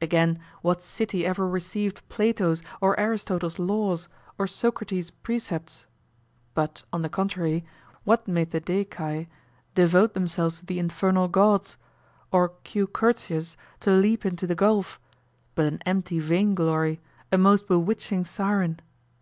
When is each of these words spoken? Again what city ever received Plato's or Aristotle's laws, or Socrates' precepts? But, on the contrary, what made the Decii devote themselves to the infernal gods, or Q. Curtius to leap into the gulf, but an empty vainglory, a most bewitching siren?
Again 0.00 0.38
what 0.62 0.80
city 0.80 1.26
ever 1.26 1.46
received 1.46 2.08
Plato's 2.08 2.62
or 2.80 2.98
Aristotle's 2.98 3.58
laws, 3.58 4.08
or 4.38 4.46
Socrates' 4.46 5.10
precepts? 5.10 5.84
But, 6.54 6.84
on 6.90 7.02
the 7.02 7.10
contrary, 7.10 7.66
what 8.02 8.26
made 8.26 8.50
the 8.50 8.60
Decii 8.62 9.28
devote 9.74 10.14
themselves 10.14 10.60
to 10.60 10.64
the 10.64 10.78
infernal 10.78 11.28
gods, 11.28 11.76
or 12.32 12.54
Q. 12.62 12.86
Curtius 12.86 13.58
to 13.80 13.90
leap 13.90 14.24
into 14.24 14.46
the 14.46 14.54
gulf, 14.54 14.98
but 15.54 15.66
an 15.66 15.82
empty 15.84 16.18
vainglory, 16.18 17.02
a 17.30 17.36
most 17.36 17.68
bewitching 17.68 18.24
siren? 18.24 18.80